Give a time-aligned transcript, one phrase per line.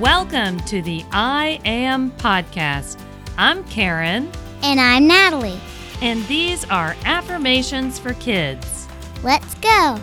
[0.00, 3.00] Welcome to the I Am Podcast.
[3.38, 4.30] I'm Karen,
[4.62, 5.58] And I'm Natalie.
[6.02, 8.86] and these are affirmations for kids.
[9.22, 9.98] Let's go.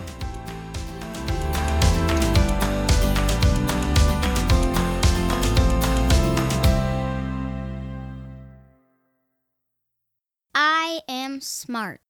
[10.54, 12.00] I am smart.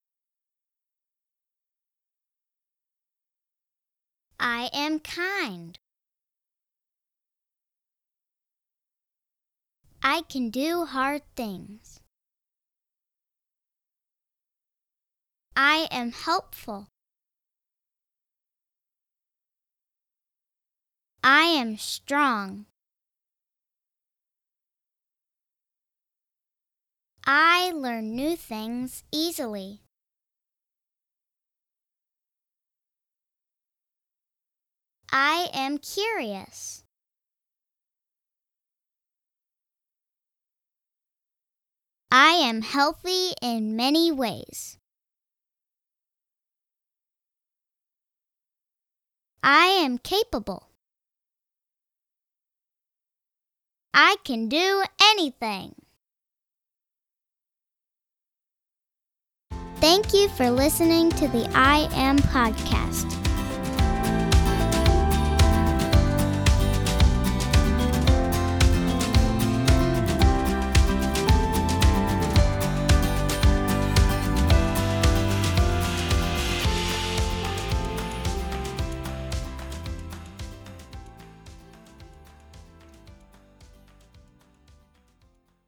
[4.39, 5.79] I am kind.
[10.07, 12.01] I can do hard things.
[15.57, 16.89] I am helpful.
[21.23, 22.67] I am strong.
[27.25, 29.81] I learn new things easily.
[35.11, 36.84] I am curious.
[42.17, 44.79] I am healthy in many ways.
[49.43, 50.69] I am capable.
[53.93, 55.75] I can do anything.
[59.81, 63.24] Thank you for listening to the I Am podcast.